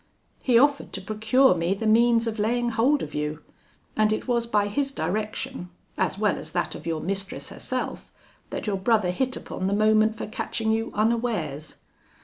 "He 0.41 0.57
offered 0.57 0.93
to 0.93 0.99
procure 1.01 1.53
me 1.53 1.75
the 1.75 1.85
means 1.85 2.25
of 2.25 2.39
laying 2.39 2.69
hold 2.69 3.03
of 3.03 3.13
you; 3.13 3.43
and 3.95 4.11
it 4.11 4.27
was 4.27 4.47
by 4.47 4.67
his 4.67 4.91
direction, 4.91 5.69
as 5.95 6.17
well 6.17 6.39
as 6.39 6.53
that 6.53 6.73
of 6.73 6.87
your 6.87 7.01
mistress 7.01 7.49
herself, 7.49 8.11
that 8.49 8.65
your 8.65 8.77
brother 8.77 9.11
hit 9.11 9.37
upon 9.37 9.67
the 9.67 9.73
moment 9.73 10.15
for 10.15 10.25
catching 10.25 10.71
you 10.71 10.89
unawares. 10.95 11.75